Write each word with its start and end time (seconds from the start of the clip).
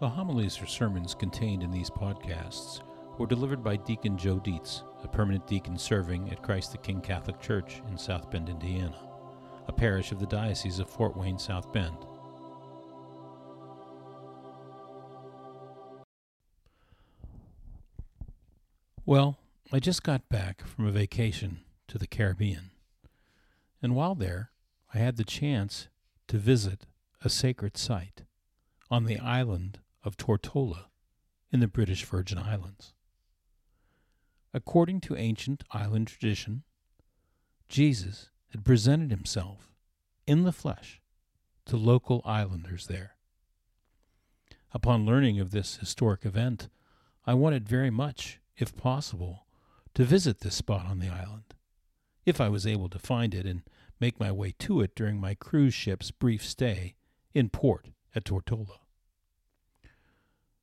The 0.00 0.08
homilies 0.08 0.62
or 0.62 0.66
sermons 0.66 1.12
contained 1.12 1.64
in 1.64 1.72
these 1.72 1.90
podcasts 1.90 2.82
were 3.18 3.26
delivered 3.26 3.64
by 3.64 3.74
Deacon 3.78 4.16
Joe 4.16 4.38
Dietz, 4.38 4.84
a 5.02 5.08
permanent 5.08 5.48
deacon 5.48 5.76
serving 5.76 6.30
at 6.30 6.40
Christ 6.40 6.70
the 6.70 6.78
King 6.78 7.00
Catholic 7.00 7.40
Church 7.40 7.82
in 7.88 7.98
South 7.98 8.30
Bend, 8.30 8.48
Indiana, 8.48 8.96
a 9.66 9.72
parish 9.72 10.12
of 10.12 10.20
the 10.20 10.26
Diocese 10.26 10.78
of 10.78 10.88
Fort 10.88 11.16
Wayne, 11.16 11.36
South 11.36 11.72
Bend. 11.72 11.96
Well, 19.04 19.36
I 19.72 19.80
just 19.80 20.04
got 20.04 20.28
back 20.28 20.64
from 20.64 20.86
a 20.86 20.92
vacation 20.92 21.62
to 21.88 21.98
the 21.98 22.06
Caribbean, 22.06 22.70
and 23.82 23.96
while 23.96 24.14
there, 24.14 24.52
I 24.94 24.98
had 24.98 25.16
the 25.16 25.24
chance 25.24 25.88
to 26.28 26.38
visit 26.38 26.86
a 27.24 27.28
sacred 27.28 27.76
site 27.76 28.22
on 28.92 29.04
the 29.04 29.18
island 29.18 29.80
of 30.04 30.16
Tortola 30.16 30.86
in 31.50 31.60
the 31.60 31.68
British 31.68 32.04
Virgin 32.04 32.38
Islands. 32.38 32.92
According 34.54 35.00
to 35.02 35.16
ancient 35.16 35.64
island 35.70 36.08
tradition, 36.08 36.62
Jesus 37.68 38.30
had 38.50 38.64
presented 38.64 39.10
himself 39.10 39.72
in 40.26 40.44
the 40.44 40.52
flesh 40.52 41.00
to 41.66 41.76
local 41.76 42.22
islanders 42.24 42.86
there. 42.86 43.16
Upon 44.72 45.06
learning 45.06 45.40
of 45.40 45.50
this 45.50 45.76
historic 45.76 46.24
event, 46.24 46.68
I 47.26 47.34
wanted 47.34 47.68
very 47.68 47.90
much, 47.90 48.40
if 48.56 48.76
possible, 48.76 49.46
to 49.94 50.04
visit 50.04 50.40
this 50.40 50.54
spot 50.54 50.86
on 50.86 50.98
the 50.98 51.08
island, 51.08 51.54
if 52.24 52.40
I 52.40 52.48
was 52.48 52.66
able 52.66 52.88
to 52.90 52.98
find 52.98 53.34
it 53.34 53.46
and 53.46 53.62
make 54.00 54.20
my 54.20 54.32
way 54.32 54.54
to 54.60 54.80
it 54.80 54.94
during 54.94 55.20
my 55.20 55.34
cruise 55.34 55.74
ship's 55.74 56.10
brief 56.10 56.44
stay 56.44 56.94
in 57.34 57.50
port 57.50 57.88
at 58.14 58.24
Tortola. 58.24 58.78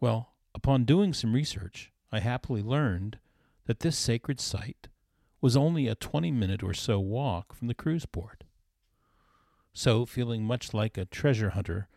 Well, 0.00 0.34
upon 0.54 0.84
doing 0.84 1.12
some 1.14 1.32
research, 1.32 1.92
I 2.12 2.20
happily 2.20 2.62
learned 2.62 3.18
that 3.66 3.80
this 3.80 3.98
sacred 3.98 4.40
site 4.40 4.88
was 5.40 5.56
only 5.56 5.86
a 5.86 5.94
20 5.94 6.30
minute 6.30 6.62
or 6.62 6.74
so 6.74 6.98
walk 6.98 7.54
from 7.54 7.68
the 7.68 7.74
cruise 7.74 8.06
port. 8.06 8.44
So, 9.72 10.06
feeling 10.06 10.44
much 10.44 10.72
like 10.72 10.96
a 10.96 11.04
treasure 11.04 11.50
hunter, 11.50 11.88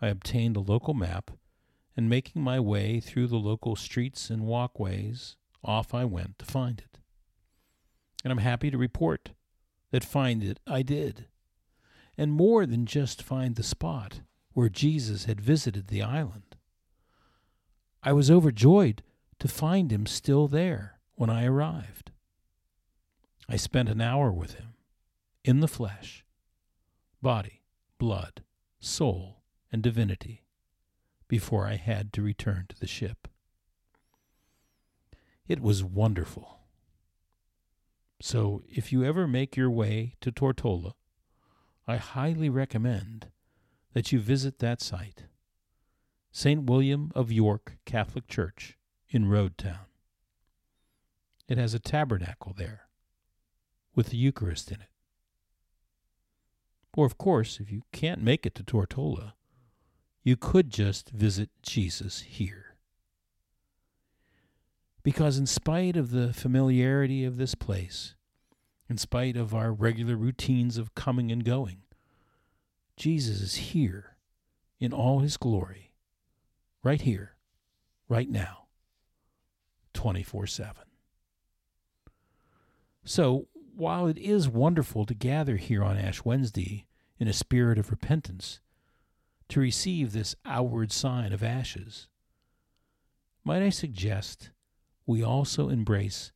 I 0.00 0.08
obtained 0.08 0.56
a 0.56 0.60
local 0.60 0.94
map 0.94 1.30
and 1.96 2.08
making 2.08 2.42
my 2.42 2.60
way 2.60 3.00
through 3.00 3.26
the 3.26 3.36
local 3.36 3.76
streets 3.76 4.30
and 4.30 4.42
walkways, 4.42 5.36
off 5.64 5.92
I 5.92 6.04
went 6.04 6.38
to 6.38 6.44
find 6.44 6.78
it. 6.78 6.98
And 8.24 8.32
I'm 8.32 8.38
happy 8.38 8.70
to 8.70 8.78
report 8.78 9.30
that 9.90 10.04
find 10.04 10.44
it 10.44 10.60
I 10.66 10.82
did. 10.82 11.26
And 12.16 12.32
more 12.32 12.66
than 12.66 12.86
just 12.86 13.22
find 13.22 13.56
the 13.56 13.62
spot 13.62 14.20
where 14.52 14.68
Jesus 14.68 15.24
had 15.24 15.40
visited 15.40 15.88
the 15.88 16.02
island. 16.02 16.47
I 18.08 18.12
was 18.12 18.30
overjoyed 18.30 19.02
to 19.38 19.48
find 19.48 19.92
him 19.92 20.06
still 20.06 20.48
there 20.48 20.98
when 21.16 21.28
I 21.28 21.44
arrived. 21.44 22.10
I 23.50 23.56
spent 23.56 23.90
an 23.90 24.00
hour 24.00 24.32
with 24.32 24.54
him, 24.54 24.72
in 25.44 25.60
the 25.60 25.68
flesh, 25.68 26.24
body, 27.20 27.60
blood, 27.98 28.44
soul, 28.80 29.42
and 29.70 29.82
divinity, 29.82 30.46
before 31.28 31.66
I 31.66 31.74
had 31.74 32.14
to 32.14 32.22
return 32.22 32.64
to 32.70 32.80
the 32.80 32.86
ship. 32.86 33.28
It 35.46 35.60
was 35.60 35.84
wonderful. 35.84 36.60
So, 38.22 38.62
if 38.66 38.90
you 38.90 39.04
ever 39.04 39.28
make 39.28 39.54
your 39.54 39.70
way 39.70 40.14
to 40.22 40.32
Tortola, 40.32 40.94
I 41.86 41.98
highly 41.98 42.48
recommend 42.48 43.28
that 43.92 44.12
you 44.12 44.18
visit 44.18 44.60
that 44.60 44.80
site, 44.80 45.24
St. 46.30 46.64
William 46.64 47.10
of 47.14 47.32
York 47.32 47.78
Catholic 47.84 48.28
Church 48.28 48.76
in 49.08 49.24
Roadtown. 49.24 49.86
It 51.48 51.58
has 51.58 51.74
a 51.74 51.78
tabernacle 51.78 52.54
there 52.56 52.82
with 53.94 54.10
the 54.10 54.16
Eucharist 54.16 54.70
in 54.70 54.80
it. 54.82 54.88
Or, 56.94 57.06
of 57.06 57.16
course, 57.16 57.58
if 57.60 57.70
you 57.70 57.82
can't 57.92 58.22
make 58.22 58.44
it 58.44 58.54
to 58.56 58.62
Tortola, 58.62 59.32
you 60.22 60.36
could 60.36 60.70
just 60.70 61.10
visit 61.10 61.50
Jesus 61.62 62.20
here. 62.20 62.76
Because, 65.02 65.38
in 65.38 65.46
spite 65.46 65.96
of 65.96 66.10
the 66.10 66.32
familiarity 66.32 67.24
of 67.24 67.36
this 67.36 67.54
place, 67.54 68.14
in 68.88 68.98
spite 68.98 69.36
of 69.36 69.54
our 69.54 69.72
regular 69.72 70.16
routines 70.16 70.76
of 70.76 70.94
coming 70.94 71.30
and 71.30 71.44
going, 71.44 71.82
Jesus 72.96 73.40
is 73.40 73.54
here 73.54 74.16
in 74.80 74.92
all 74.92 75.20
his 75.20 75.36
glory, 75.36 75.87
right 76.82 77.00
here, 77.00 77.36
right 78.08 78.28
now, 78.28 78.66
24 79.94 80.46
7. 80.46 80.74
So, 83.04 83.48
while 83.74 84.06
it 84.06 84.18
is 84.18 84.48
wonderful 84.48 85.06
to 85.06 85.14
gather 85.14 85.56
here 85.56 85.82
on 85.82 85.96
Ash 85.96 86.24
Wednesday 86.24 86.86
in 87.18 87.28
a 87.28 87.32
spirit 87.32 87.78
of 87.78 87.90
repentance, 87.90 88.60
to 89.48 89.60
receive 89.60 90.12
this 90.12 90.34
outward 90.44 90.92
sign 90.92 91.32
of 91.32 91.42
ashes, 91.42 92.08
might 93.44 93.62
I 93.62 93.70
suggest 93.70 94.50
we 95.06 95.22
also 95.22 95.70
embrace 95.70 96.32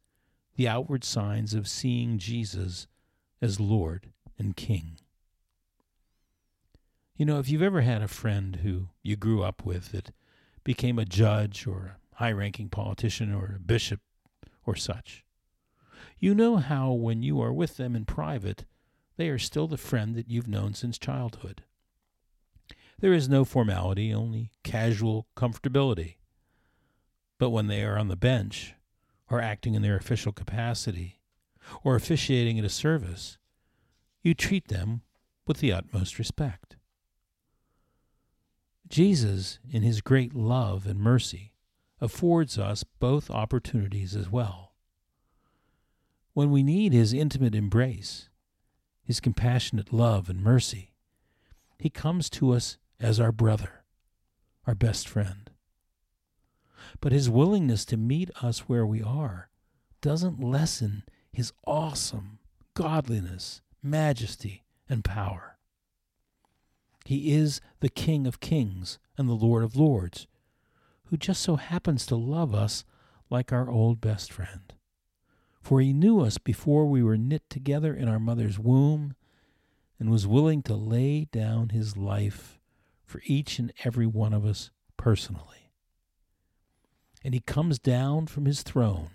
the 0.57 0.67
outward 0.67 1.05
signs 1.05 1.53
of 1.53 1.69
seeing 1.69 2.19
Jesus 2.19 2.87
as 3.43 3.61
Lord 3.61 4.13
and 4.39 4.57
King? 4.57 4.99
You 7.17 7.27
know, 7.27 7.39
if 7.39 7.51
you've 7.51 7.63
ever 7.63 7.83
had 7.83 8.03
a 8.03 8.09
friend 8.09 8.57
who 8.63 8.89
you 9.03 9.17
grew 9.17 9.43
up 9.43 9.65
with 9.65 9.93
that 9.93 10.11
became 10.65 10.99
a 10.99 11.05
judge 11.05 11.67
or 11.67 11.99
a 12.13 12.17
high 12.17 12.33
ranking 12.33 12.69
politician 12.69 13.33
or 13.33 13.55
a 13.57 13.61
bishop 13.61 14.01
or 14.65 14.77
such, 14.77 15.25
you 16.19 16.35
know 16.35 16.57
how 16.57 16.93
when 16.93 17.23
you 17.23 17.41
are 17.41 17.53
with 17.53 17.77
them 17.77 17.97
in 17.97 18.05
private, 18.05 18.65
they 19.17 19.29
are 19.29 19.39
still 19.39 19.67
the 19.67 19.77
friend 19.77 20.15
that 20.15 20.29
you've 20.29 20.49
known 20.49 20.75
since 20.75 20.99
childhood. 20.99 21.65
There 23.01 23.13
is 23.13 23.29
no 23.29 23.45
formality, 23.45 24.15
only 24.15 24.53
casual 24.63 25.27
comfortability. 25.37 26.17
But 27.39 27.51
when 27.51 27.67
they 27.67 27.83
are 27.83 27.99
on 27.99 28.07
the 28.07 28.17
bench, 28.17 28.75
or 29.29 29.41
acting 29.41 29.75
in 29.75 29.83
their 29.83 29.97
official 29.97 30.31
capacity, 30.31 31.19
or 31.83 31.97
officiating 31.97 32.59
at 32.59 32.65
a 32.65 32.69
service, 32.69 33.39
you 34.23 34.35
treat 34.35 34.69
them 34.69 35.03
with 35.47 35.59
the 35.59 35.73
utmost 35.73 36.19
respect. 36.19 36.77
Jesus, 38.93 39.59
in 39.71 39.83
his 39.83 40.03
great 40.03 40.35
love 40.35 40.87
and 40.87 41.01
mercy, 41.01 41.55
affords 41.99 42.59
us 42.59 42.85
both 42.85 43.31
opportunities 43.31 44.15
as 44.15 44.29
well. 44.29 44.75
When 46.35 46.51
we 46.51 46.63
need 46.63 46.93
his 46.93 47.15
intimate 47.15 47.55
embrace, 47.55 48.29
his 49.03 49.19
compassionate 49.19 49.95
love 49.95 50.29
and 50.29 50.43
mercy, 50.43 50.93
he 51.79 51.89
comes 51.89 52.29
to 52.29 52.53
us 52.53 52.77
as 53.01 53.19
our 53.19 53.33
brother, 53.33 53.83
our 54.67 54.75
best 54.75 55.09
friend. 55.09 55.49
But 57.01 57.13
his 57.13 57.31
willingness 57.31 57.87
to 57.87 57.97
meet 57.97 58.31
us 58.43 58.69
where 58.69 58.85
we 58.85 59.03
are 59.03 59.49
doesn't 60.03 60.39
lessen 60.39 61.05
his 61.33 61.55
awesome 61.67 62.41
godliness, 62.75 63.63
majesty, 63.83 64.65
and 64.87 65.03
power. 65.03 65.57
He 67.05 67.33
is 67.33 67.61
the 67.81 67.89
King 67.89 68.27
of 68.27 68.41
kings 68.41 68.99
and 69.19 69.29
the 69.29 69.35
Lord 69.35 69.65
of 69.65 69.77
lords, 69.77 70.27
who 71.07 71.17
just 71.17 71.43
so 71.43 71.57
happens 71.57 72.07
to 72.07 72.17
love 72.17 72.55
us 72.55 72.85
like 73.29 73.53
our 73.53 73.71
old 73.71 74.01
best 74.01 74.33
friend. 74.33 74.73
For 75.61 75.81
he 75.81 75.93
knew 75.93 76.21
us 76.21 76.39
before 76.39 76.87
we 76.87 77.03
were 77.03 77.17
knit 77.17 77.49
together 77.49 77.95
in 77.95 78.09
our 78.09 78.19
mother's 78.19 78.59
womb 78.59 79.15
and 79.99 80.11
was 80.11 80.27
willing 80.27 80.63
to 80.65 80.75
lay 80.75 81.27
down 81.27 81.69
his 81.69 81.97
life 81.97 82.59
for 83.05 83.23
each 83.25 83.59
and 83.59 83.73
every 83.85 84.07
one 84.07 84.33
of 84.33 84.45
us 84.45 84.71
personally. 84.97 85.71
And 87.25 87.35
he 87.35 87.41
comes 87.41 87.79
down 87.79 88.27
from 88.27 88.47
his 88.47 88.63
throne 88.63 89.11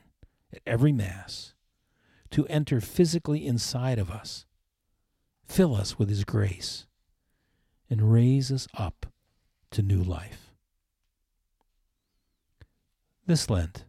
at 0.54 0.62
every 0.66 0.94
Mass 0.94 1.54
to 2.32 2.48
enter 2.48 2.80
physically 2.80 3.46
inside 3.46 4.00
of 4.00 4.10
us, 4.10 4.46
fill 5.46 5.76
us 5.76 6.00
with 6.00 6.10
his 6.10 6.24
grace, 6.24 6.86
and 7.90 8.12
raise 8.12 8.52
us 8.52 8.68
up 8.78 9.06
to 9.72 9.82
new 9.82 10.02
life. 10.02 10.52
This 13.26 13.50
Lent, 13.50 13.86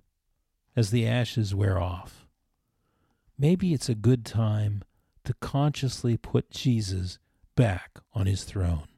as 0.74 0.90
the 0.90 1.06
ashes 1.06 1.54
wear 1.54 1.80
off, 1.80 2.26
maybe 3.38 3.72
it's 3.72 3.88
a 3.88 3.94
good 3.94 4.24
time 4.24 4.82
to 5.24 5.34
consciously 5.40 6.16
put 6.16 6.50
Jesus 6.50 7.18
back 7.54 7.98
on 8.12 8.26
his 8.26 8.44
throne. 8.44 8.88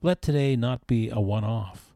Let 0.00 0.20
today 0.22 0.56
not 0.56 0.86
be 0.88 1.10
a 1.10 1.20
one 1.20 1.44
off, 1.44 1.94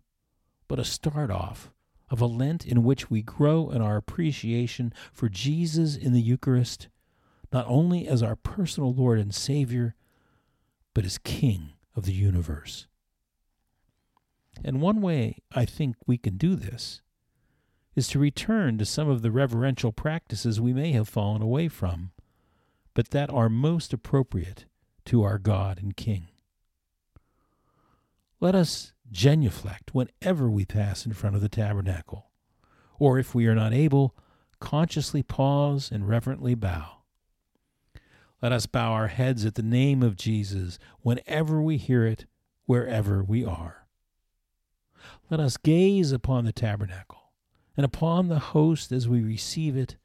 but 0.69 0.79
a 0.79 0.85
start 0.85 1.31
off 1.31 1.73
of 2.09 2.21
a 2.21 2.27
Lent 2.27 2.65
in 2.65 2.85
which 2.85 3.11
we 3.11 3.23
grow 3.23 3.71
in 3.71 3.83
our 3.83 3.97
appreciation 3.97 4.93
for 5.13 5.29
Jesus 5.29 5.97
in 5.97 6.13
the 6.13 6.21
Eucharist, 6.21 6.89
not 7.53 7.67
only 7.69 8.07
as 8.07 8.23
our 8.23 8.37
personal 8.37 8.95
Lord 8.95 9.19
and 9.19 9.35
Savior, 9.35 9.97
but 10.97 11.05
as 11.05 11.19
King 11.19 11.75
of 11.95 12.07
the 12.07 12.13
universe. 12.15 12.87
And 14.65 14.81
one 14.81 15.03
way 15.03 15.43
I 15.55 15.67
think 15.67 15.97
we 16.07 16.17
can 16.17 16.39
do 16.39 16.55
this 16.55 17.03
is 17.95 18.09
to 18.09 18.19
return 18.19 18.79
to 18.79 18.87
some 18.87 19.07
of 19.07 19.21
the 19.21 19.31
reverential 19.31 19.93
practices 19.93 20.59
we 20.59 20.73
may 20.73 20.93
have 20.93 21.07
fallen 21.07 21.43
away 21.43 21.69
from, 21.69 22.13
but 22.95 23.11
that 23.11 23.29
are 23.29 23.51
most 23.51 23.93
appropriate 23.93 24.65
to 25.05 25.23
our 25.23 25.37
God 25.37 25.79
and 25.83 25.95
King. 25.95 26.29
Let 28.41 28.55
us 28.55 28.95
genuflect 29.13 29.95
whenever 29.95 30.49
we 30.49 30.65
pass 30.65 31.05
in 31.05 31.13
front 31.13 31.37
of 31.37 31.43
the 31.43 31.51
tabernacle, 31.51 32.31
or 32.99 33.19
if 33.19 33.35
we 33.35 33.47
are 33.47 33.55
not 33.55 33.75
able, 33.75 34.17
consciously 34.61 35.23
pause 35.23 35.91
and 35.93 36.09
reverently 36.09 36.55
bow. 36.55 37.03
Let 38.43 38.53
us 38.53 38.67
bow 38.67 38.93
our 38.93 39.09
heads 39.09 39.45
at 39.45 39.55
the 39.55 39.63
name 39.63 40.03
of 40.03 40.17
Jesus 40.17 40.79
whenever 41.01 41.61
we 41.61 41.79
hear 41.79 42.07
it, 42.07 42.27
wherever 42.67 43.23
we 43.23 43.45
are. 43.45 43.87
Let 45.31 45.41
us 45.41 45.57
gaze 45.57 46.13
upon 46.13 46.45
the 46.45 46.53
tabernacle 46.53 47.33
and 47.77 47.85
upon 47.85 48.29
the 48.29 48.39
host 48.39 48.93
as 48.93 49.09
we 49.09 49.23
receive 49.23 49.77
it 49.77 49.97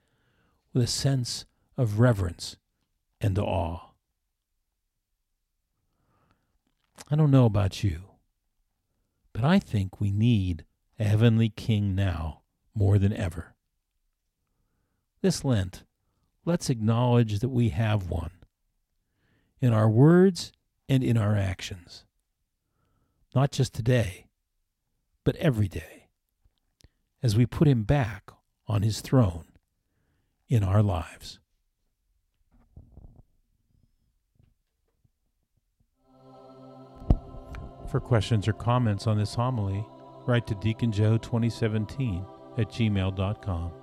with 0.73 0.83
a 0.83 0.87
sense 0.87 1.45
of 1.77 1.99
reverence 1.99 2.57
and 3.19 3.37
awe. 3.37 3.91
I 7.09 7.15
don't 7.15 7.31
know 7.31 7.45
about 7.45 7.83
you, 7.83 8.03
but 9.33 9.43
I 9.43 9.59
think 9.59 9.99
we 9.99 10.11
need 10.11 10.65
a 10.97 11.03
heavenly 11.03 11.49
king 11.49 11.95
now 11.95 12.41
more 12.73 12.97
than 12.97 13.13
ever. 13.13 13.55
This 15.21 15.43
Lent, 15.43 15.83
let's 16.45 16.69
acknowledge 16.69 17.39
that 17.39 17.49
we 17.49 17.69
have 17.69 18.09
one 18.09 18.31
in 19.59 19.73
our 19.73 19.89
words 19.89 20.51
and 20.89 21.03
in 21.03 21.17
our 21.17 21.35
actions. 21.35 22.05
Not 23.33 23.51
just 23.51 23.73
today, 23.73 24.27
but 25.23 25.35
every 25.37 25.67
day 25.67 26.09
as 27.23 27.35
we 27.35 27.45
put 27.45 27.67
him 27.67 27.83
back 27.83 28.31
on 28.67 28.81
his 28.81 29.01
throne 29.01 29.45
in 30.49 30.63
our 30.63 30.81
lives. 30.81 31.39
For 37.89 37.99
questions 37.99 38.47
or 38.47 38.53
comments 38.53 39.05
on 39.05 39.17
this 39.17 39.35
homily, 39.35 39.85
write 40.25 40.47
to 40.47 40.55
Deacon 40.55 40.91
Joe 40.91 41.17
2017 41.17 42.25
at 42.57 42.69
gmail.com. 42.69 43.80